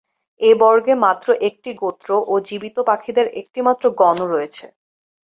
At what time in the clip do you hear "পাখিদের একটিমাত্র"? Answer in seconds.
2.89-3.85